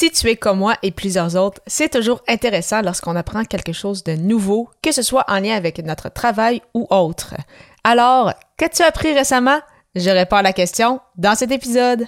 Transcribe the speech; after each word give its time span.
Si 0.00 0.10
tu 0.10 0.28
es 0.28 0.36
comme 0.36 0.60
moi 0.60 0.76
et 0.82 0.92
plusieurs 0.92 1.36
autres, 1.36 1.60
c'est 1.66 1.90
toujours 1.90 2.22
intéressant 2.26 2.80
lorsqu'on 2.80 3.16
apprend 3.16 3.44
quelque 3.44 3.74
chose 3.74 4.02
de 4.02 4.12
nouveau, 4.12 4.70
que 4.82 4.92
ce 4.92 5.02
soit 5.02 5.26
en 5.28 5.40
lien 5.40 5.54
avec 5.54 5.78
notre 5.84 6.08
travail 6.08 6.62
ou 6.72 6.86
autre. 6.88 7.34
Alors, 7.84 8.32
qu'as-tu 8.56 8.80
appris 8.80 9.12
récemment? 9.12 9.58
Je 9.94 10.08
réponds 10.08 10.36
à 10.36 10.42
la 10.42 10.54
question 10.54 11.00
dans 11.18 11.34
cet 11.34 11.50
épisode. 11.50 12.06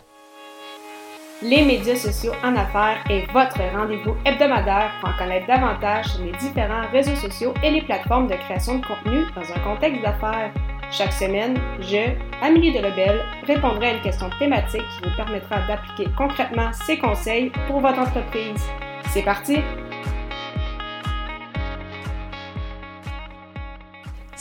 Les 1.43 1.67
médias 1.67 1.97
sociaux 1.97 2.33
en 2.43 2.57
affaires 2.57 3.05
est 3.11 3.31
votre 3.31 3.61
rendez-vous 3.77 4.16
hebdomadaire 4.24 4.93
pour 5.02 5.11
en 5.11 5.18
connaître 5.18 5.46
davantage 5.46 6.06
sur 6.06 6.24
les 6.24 6.32
différents 6.32 6.88
réseaux 6.90 7.16
sociaux 7.16 7.52
et 7.62 7.72
les 7.72 7.82
plateformes 7.82 8.27
de 8.27 8.36
création 8.36 8.79
de 8.79 8.86
contenu 8.86 9.27
dans 9.34 9.52
un 9.52 9.59
contexte 9.59 10.00
d'affaires. 10.00 10.50
Chaque 10.93 11.14
semaine, 11.14 11.56
je, 11.80 12.12
Amélie 12.43 12.70
Delebel, 12.70 13.22
répondrai 13.46 13.86
à 13.86 13.95
une 13.95 14.02
question 14.02 14.29
thématique 14.38 14.82
qui 14.82 15.09
vous 15.09 15.16
permettra 15.16 15.66
d'appliquer 15.66 16.11
concrètement 16.18 16.70
ces 16.74 16.98
conseils 16.98 17.50
pour 17.66 17.80
votre 17.80 17.98
entreprise. 17.98 18.62
C'est 19.09 19.23
parti! 19.23 19.56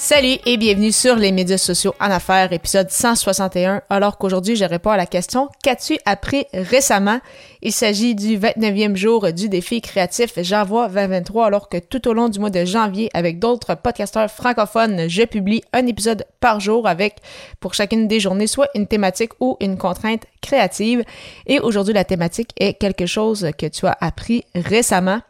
Salut 0.03 0.39
et 0.47 0.57
bienvenue 0.57 0.91
sur 0.91 1.15
les 1.15 1.31
médias 1.31 1.59
sociaux 1.59 1.93
en 1.99 2.09
affaires, 2.09 2.51
épisode 2.51 2.89
161, 2.89 3.83
alors 3.87 4.17
qu'aujourd'hui 4.17 4.55
je 4.55 4.65
réponds 4.65 4.89
à 4.89 4.97
la 4.97 5.05
question 5.05 5.47
Qu'as-tu 5.63 5.99
appris 6.05 6.47
récemment? 6.53 7.19
Il 7.61 7.71
s'agit 7.71 8.15
du 8.15 8.39
29e 8.39 8.95
jour 8.95 9.31
du 9.31 9.47
défi 9.47 9.79
créatif 9.79 10.33
J'envoie 10.37 10.87
2023, 10.87 11.45
alors 11.45 11.69
que 11.69 11.77
tout 11.77 12.07
au 12.07 12.13
long 12.13 12.29
du 12.29 12.39
mois 12.39 12.49
de 12.49 12.65
janvier, 12.65 13.11
avec 13.13 13.37
d'autres 13.37 13.75
podcasteurs 13.75 14.31
francophones, 14.31 15.07
je 15.07 15.21
publie 15.21 15.61
un 15.71 15.85
épisode 15.85 16.25
par 16.39 16.59
jour 16.59 16.87
avec, 16.87 17.17
pour 17.59 17.75
chacune 17.75 18.07
des 18.07 18.19
journées, 18.19 18.47
soit 18.47 18.69
une 18.73 18.87
thématique 18.87 19.33
ou 19.39 19.55
une 19.59 19.77
contrainte 19.77 20.23
créative. 20.41 21.03
Et 21.45 21.59
aujourd'hui, 21.59 21.93
la 21.93 22.05
thématique 22.05 22.49
est 22.59 22.73
quelque 22.73 23.05
chose 23.05 23.51
que 23.55 23.67
tu 23.67 23.85
as 23.85 23.97
appris 24.01 24.45
récemment. 24.55 25.21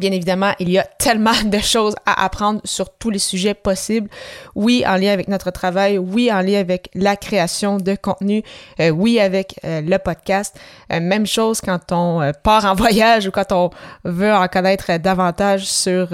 Bien 0.00 0.12
évidemment, 0.12 0.52
il 0.58 0.70
y 0.70 0.78
a 0.78 0.82
tellement 0.82 1.34
de 1.44 1.58
choses 1.58 1.94
à 2.06 2.24
apprendre 2.24 2.62
sur 2.64 2.88
tous 2.88 3.10
les 3.10 3.18
sujets 3.18 3.52
possibles. 3.52 4.08
Oui, 4.54 4.82
en 4.86 4.96
lien 4.96 5.12
avec 5.12 5.28
notre 5.28 5.50
travail, 5.50 5.98
oui, 5.98 6.32
en 6.32 6.40
lien 6.40 6.58
avec 6.58 6.88
la 6.94 7.16
création 7.16 7.76
de 7.76 7.94
contenu, 7.96 8.42
euh, 8.80 8.88
oui, 8.88 9.20
avec 9.20 9.60
euh, 9.62 9.82
le 9.82 9.98
podcast. 9.98 10.58
Euh, 10.90 11.00
même 11.00 11.26
chose 11.26 11.60
quand 11.60 11.92
on 11.92 12.32
part 12.42 12.64
en 12.64 12.74
voyage 12.84 13.26
ou 13.26 13.30
quand 13.30 13.52
on 13.52 13.68
veut 14.04 14.32
en 14.32 14.48
connaître 14.48 14.96
davantage 14.96 15.66
sur 15.66 16.08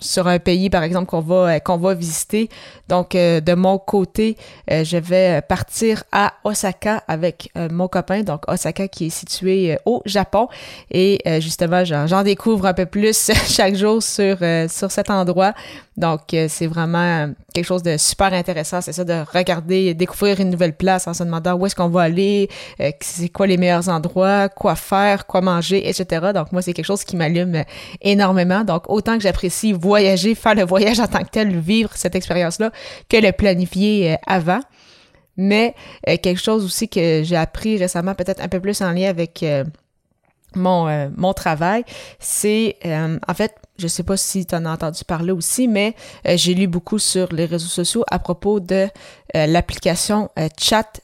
sur 0.00 0.26
un 0.26 0.38
pays, 0.38 0.70
par 0.70 0.82
exemple, 0.82 1.06
qu'on 1.06 1.20
va, 1.20 1.54
euh, 1.54 1.58
qu'on 1.58 1.76
va 1.76 1.94
visiter. 1.94 2.48
Donc, 2.88 3.14
euh, 3.14 3.40
de 3.40 3.54
mon 3.54 3.78
côté, 3.78 4.36
euh, 4.70 4.84
je 4.84 4.96
vais 4.96 5.42
partir 5.42 6.02
à 6.12 6.34
Osaka 6.44 7.02
avec 7.06 7.50
mon 7.70 7.88
copain, 7.88 8.22
donc 8.22 8.42
Osaka 8.48 8.88
qui 8.88 9.06
est 9.06 9.10
situé 9.10 9.78
au 9.84 10.02
Japon. 10.06 10.48
Et 10.90 11.20
justement, 11.40 11.84
j'en 11.84 12.22
découvre 12.22 12.66
un 12.66 12.74
peu 12.74 12.86
plus 12.86 13.30
chaque 13.46 13.74
jour 13.74 14.02
sur, 14.02 14.38
sur 14.68 14.90
cet 14.90 15.10
endroit. 15.10 15.54
Donc, 16.00 16.32
euh, 16.32 16.46
c'est 16.48 16.66
vraiment 16.66 17.32
quelque 17.52 17.66
chose 17.66 17.82
de 17.82 17.98
super 17.98 18.32
intéressant, 18.32 18.80
c'est 18.80 18.92
ça, 18.92 19.04
de 19.04 19.22
regarder, 19.34 19.92
découvrir 19.92 20.40
une 20.40 20.48
nouvelle 20.48 20.74
place 20.74 21.06
en 21.06 21.12
se 21.12 21.22
demandant 21.22 21.54
où 21.54 21.66
est-ce 21.66 21.76
qu'on 21.76 21.90
va 21.90 22.02
aller, 22.02 22.48
euh, 22.80 22.90
c'est 23.00 23.28
quoi 23.28 23.46
les 23.46 23.58
meilleurs 23.58 23.88
endroits, 23.90 24.48
quoi 24.48 24.76
faire, 24.76 25.26
quoi 25.26 25.42
manger, 25.42 25.86
etc. 25.86 26.28
Donc, 26.34 26.52
moi, 26.52 26.62
c'est 26.62 26.72
quelque 26.72 26.86
chose 26.86 27.04
qui 27.04 27.16
m'allume 27.16 27.64
énormément. 28.00 28.64
Donc, 28.64 28.88
autant 28.88 29.16
que 29.18 29.22
j'apprécie 29.22 29.72
voyager, 29.72 30.34
faire 30.34 30.54
le 30.54 30.64
voyage 30.64 31.00
en 31.00 31.06
tant 31.06 31.22
que 31.22 31.30
tel, 31.30 31.54
vivre 31.58 31.90
cette 31.94 32.14
expérience-là, 32.14 32.70
que 33.10 33.18
le 33.18 33.32
planifier 33.32 34.14
euh, 34.14 34.16
avant. 34.26 34.60
Mais 35.36 35.74
quelque 36.04 36.40
chose 36.40 36.64
aussi 36.64 36.88
que 36.88 37.22
j'ai 37.24 37.36
appris 37.36 37.78
récemment, 37.78 38.14
peut-être 38.14 38.42
un 38.42 38.48
peu 38.48 38.60
plus 38.60 38.82
en 38.82 38.92
lien 38.92 39.08
avec 39.08 39.42
mon, 40.54 41.10
mon 41.16 41.32
travail, 41.32 41.82
c'est 42.18 42.76
en 42.84 43.34
fait 43.34 43.54
je 43.80 43.88
sais 43.88 44.02
pas 44.02 44.16
si 44.16 44.46
tu 44.46 44.54
en 44.54 44.66
as 44.66 44.72
entendu 44.72 45.04
parler 45.04 45.32
aussi, 45.32 45.66
mais 45.66 45.94
euh, 46.26 46.36
j'ai 46.36 46.54
lu 46.54 46.66
beaucoup 46.66 46.98
sur 46.98 47.32
les 47.32 47.46
réseaux 47.46 47.68
sociaux 47.68 48.04
à 48.10 48.18
propos 48.18 48.60
de 48.60 48.88
euh, 49.36 49.46
l'application 49.46 50.30
euh, 50.38 50.48
Chat 50.58 51.00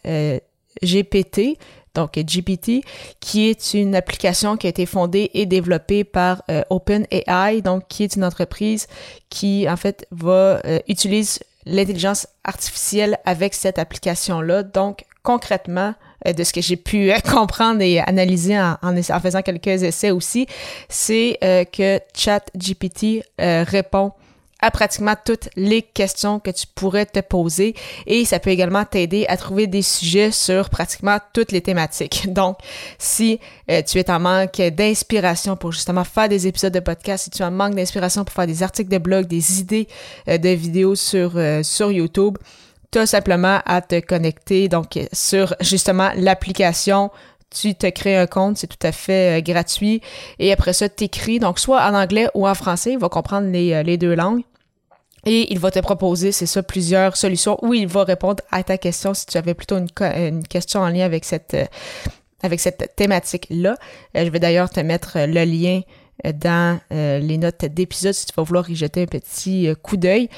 GPT, 0.84 1.58
donc 1.94 2.12
GPT, 2.12 2.84
qui 3.20 3.48
est 3.48 3.72
une 3.72 3.94
application 3.94 4.58
qui 4.58 4.66
a 4.66 4.70
été 4.70 4.84
fondée 4.84 5.30
et 5.32 5.46
développée 5.46 6.04
par 6.04 6.42
OpenAI, 6.68 7.62
donc 7.62 7.84
qui 7.88 8.04
est 8.04 8.16
une 8.16 8.24
entreprise 8.24 8.86
qui 9.30 9.66
en 9.66 9.76
fait 9.76 10.06
va 10.10 10.60
utiliser 10.88 11.40
l'intelligence 11.64 12.26
artificielle 12.44 13.18
avec 13.24 13.54
cette 13.54 13.78
application-là. 13.78 14.62
Donc 14.62 15.06
concrètement, 15.26 15.94
euh, 16.24 16.32
de 16.32 16.44
ce 16.44 16.52
que 16.52 16.60
j'ai 16.60 16.76
pu 16.76 17.10
euh, 17.10 17.18
comprendre 17.34 17.82
et 17.82 17.98
analyser 17.98 18.58
en, 18.58 19.20
faisant 19.20 19.42
quelques 19.42 19.82
essais 19.82 20.12
aussi, 20.12 20.46
c'est 20.88 21.36
euh, 21.42 21.64
que 21.64 22.00
ChatGPT 22.14 23.24
répond 23.38 24.12
à 24.60 24.70
pratiquement 24.70 25.14
toutes 25.22 25.50
les 25.56 25.82
questions 25.82 26.38
que 26.40 26.50
tu 26.50 26.66
pourrais 26.74 27.04
te 27.04 27.20
poser 27.20 27.74
et 28.06 28.24
ça 28.24 28.38
peut 28.38 28.50
également 28.50 28.84
t'aider 28.86 29.26
à 29.28 29.36
trouver 29.36 29.66
des 29.66 29.82
sujets 29.82 30.30
sur 30.30 30.70
pratiquement 30.70 31.18
toutes 31.34 31.52
les 31.52 31.60
thématiques. 31.60 32.28
Donc, 32.32 32.56
si 32.98 33.38
tu 33.68 33.98
es 33.98 34.10
en 34.10 34.18
manque 34.18 34.56
d'inspiration 34.56 35.56
pour 35.56 35.72
justement 35.72 36.04
faire 36.04 36.30
des 36.30 36.46
épisodes 36.46 36.72
de 36.72 36.80
podcast, 36.80 37.24
si 37.24 37.30
tu 37.30 37.42
en 37.42 37.50
manque 37.50 37.74
d'inspiration 37.74 38.24
pour 38.24 38.32
faire 38.32 38.46
des 38.46 38.62
articles 38.62 38.90
de 38.90 38.98
blog, 38.98 39.26
des 39.26 39.60
idées 39.60 39.88
de 40.26 40.48
vidéos 40.48 40.94
sur, 40.94 41.32
sur 41.62 41.92
YouTube, 41.92 42.38
tu 42.90 43.06
simplement 43.06 43.60
à 43.66 43.80
te 43.80 44.00
connecter 44.00 44.68
donc 44.68 44.98
sur 45.12 45.54
justement 45.60 46.10
l'application 46.16 47.10
tu 47.50 47.74
te 47.74 47.88
crées 47.88 48.16
un 48.16 48.26
compte, 48.26 48.56
c'est 48.58 48.66
tout 48.66 48.84
à 48.86 48.92
fait 48.92 49.38
euh, 49.38 49.42
gratuit. 49.42 50.00
Et 50.38 50.52
après 50.52 50.72
ça, 50.72 50.88
tu 50.88 51.04
écris, 51.04 51.38
donc 51.38 51.58
soit 51.58 51.82
en 51.82 51.94
anglais 51.94 52.28
ou 52.34 52.46
en 52.46 52.54
français, 52.54 52.92
il 52.92 52.98
va 52.98 53.08
comprendre 53.08 53.48
les, 53.48 53.72
euh, 53.72 53.82
les 53.82 53.96
deux 53.96 54.14
langues. 54.14 54.42
Et 55.24 55.52
il 55.52 55.58
va 55.58 55.70
te 55.70 55.80
proposer, 55.80 56.30
c'est 56.30 56.46
ça, 56.46 56.62
plusieurs 56.62 57.16
solutions 57.16 57.58
où 57.62 57.74
il 57.74 57.88
va 57.88 58.04
répondre 58.04 58.42
à 58.52 58.62
ta 58.62 58.78
question 58.78 59.12
si 59.12 59.26
tu 59.26 59.36
avais 59.36 59.54
plutôt 59.54 59.76
une, 59.76 59.88
une 60.16 60.46
question 60.46 60.80
en 60.80 60.88
lien 60.88 61.04
avec 61.04 61.24
cette, 61.24 61.54
euh, 61.54 61.64
avec 62.42 62.60
cette 62.60 62.94
thématique-là. 62.94 63.76
je 64.14 64.28
vais 64.28 64.38
d'ailleurs 64.38 64.70
te 64.70 64.80
mettre 64.80 65.18
le 65.18 65.44
lien 65.44 65.80
dans 66.24 66.80
euh, 66.92 67.18
les 67.18 67.38
notes 67.38 67.64
d'épisode 67.64 68.14
si 68.14 68.26
tu 68.26 68.32
vas 68.36 68.42
vouloir 68.42 68.68
y 68.70 68.74
jeter 68.74 69.02
un 69.02 69.06
petit 69.06 69.68
euh, 69.68 69.74
coup 69.74 69.96
d'œil. 69.96 70.28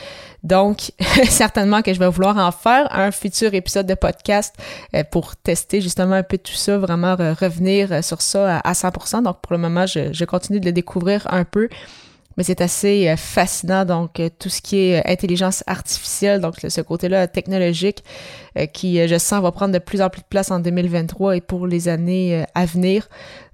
Donc, 0.43 0.93
certainement 1.29 1.83
que 1.83 1.93
je 1.93 1.99
vais 1.99 2.09
vouloir 2.09 2.37
en 2.37 2.53
faire 2.53 2.89
un 2.91 3.11
futur 3.11 3.55
épisode 3.55 3.87
de 3.87 3.95
podcast 3.95 4.55
euh, 4.95 5.05
pour 5.05 5.37
tester 5.37 5.81
justement 5.81 6.15
un 6.15 6.23
peu 6.23 6.39
tout 6.39 6.53
ça, 6.53 6.79
vraiment 6.79 7.17
revenir 7.17 8.03
sur 8.05 8.21
ça 8.23 8.59
à, 8.59 8.73
100%. 8.73 9.23
Donc, 9.23 9.41
pour 9.41 9.53
le 9.53 9.59
moment, 9.59 9.87
je, 9.87 10.13
je, 10.13 10.25
continue 10.25 10.61
de 10.61 10.67
le 10.67 10.73
découvrir 10.73 11.27
un 11.31 11.45
peu. 11.45 11.69
Mais 12.39 12.45
c'est 12.45 12.63
assez 12.63 13.15
fascinant, 13.19 13.85
donc 13.85 14.23
tout 14.39 14.49
ce 14.49 14.63
qui 14.63 14.79
est 14.79 15.07
intelligence 15.07 15.63
artificielle, 15.67 16.41
donc 16.41 16.55
ce 16.67 16.81
côté-là 16.81 17.27
technologique 17.27 18.03
qui, 18.73 19.07
je 19.07 19.19
sens, 19.19 19.43
va 19.43 19.53
prendre 19.53 19.75
de 19.75 19.79
plus 19.79 20.01
en 20.01 20.09
plus 20.09 20.23
de 20.23 20.27
place 20.27 20.51
en 20.51 20.61
2023 20.61 21.37
et 21.37 21.41
pour 21.41 21.67
les 21.67 21.89
années 21.89 22.45
à 22.55 22.65
venir. 22.65 23.09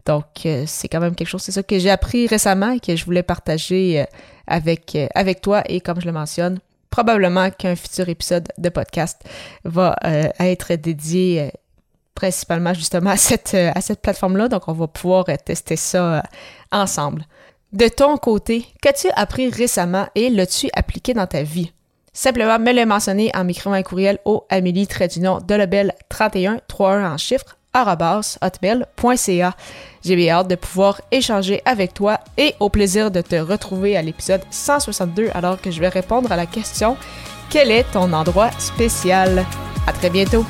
Donc, 0.06 0.44
euh, 0.44 0.64
c'est 0.66 0.88
quand 0.88 1.00
même 1.00 1.14
quelque 1.14 1.28
chose, 1.28 1.42
c'est 1.42 1.52
ça 1.52 1.62
que 1.62 1.78
j'ai 1.78 1.90
appris 1.90 2.26
récemment 2.26 2.72
et 2.72 2.80
que 2.80 2.94
je 2.94 3.04
voulais 3.04 3.22
partager 3.22 4.02
euh, 4.02 4.04
avec, 4.46 4.94
euh, 4.94 5.06
avec 5.14 5.40
toi. 5.40 5.62
Et 5.66 5.80
comme 5.80 6.00
je 6.00 6.06
le 6.06 6.12
mentionne, 6.12 6.58
probablement 6.90 7.50
qu'un 7.50 7.74
futur 7.74 8.08
épisode 8.08 8.48
de 8.58 8.68
podcast 8.68 9.22
va 9.64 9.96
être 10.38 10.74
dédié 10.74 11.50
principalement 12.14 12.72
justement 12.72 13.10
à 13.10 13.16
cette, 13.16 13.54
à 13.54 13.80
cette 13.80 14.00
plateforme-là. 14.00 14.46
Donc, 14.48 14.68
on 14.68 14.72
va 14.72 14.86
pouvoir 14.86 15.24
tester 15.44 15.74
ça 15.74 16.22
ensemble. 16.70 17.26
De 17.74 17.88
ton 17.88 18.16
côté, 18.18 18.66
qu'as-tu 18.80 19.08
appris 19.16 19.50
récemment 19.50 20.06
et 20.14 20.30
l'as-tu 20.30 20.68
appliqué 20.74 21.12
dans 21.12 21.26
ta 21.26 21.42
vie? 21.42 21.72
Simplement 22.12 22.60
me 22.60 22.72
le 22.72 22.86
mentionner 22.86 23.32
en 23.34 23.42
m'écrivant 23.42 23.72
un 23.72 23.82
courriel 23.82 24.20
au 24.24 24.44
Amélie 24.48 24.86
de 24.86 25.54
Lebel 25.56 25.92
31 26.08 26.60
31 26.68 27.12
en 27.12 27.16
chiffres 27.16 27.56
hotmail.ca. 27.74 29.56
J'ai 30.04 30.14
bien 30.14 30.36
hâte 30.36 30.46
de 30.46 30.54
pouvoir 30.54 31.00
échanger 31.10 31.62
avec 31.64 31.94
toi 31.94 32.20
et 32.38 32.54
au 32.60 32.68
plaisir 32.68 33.10
de 33.10 33.20
te 33.20 33.34
retrouver 33.34 33.96
à 33.96 34.02
l'épisode 34.02 34.42
162 34.52 35.30
alors 35.34 35.60
que 35.60 35.72
je 35.72 35.80
vais 35.80 35.88
répondre 35.88 36.30
à 36.30 36.36
la 36.36 36.46
question 36.46 36.96
Quel 37.50 37.72
est 37.72 37.90
ton 37.90 38.12
endroit 38.12 38.52
spécial? 38.52 39.44
À 39.88 39.92
très 39.92 40.10
bientôt! 40.10 40.46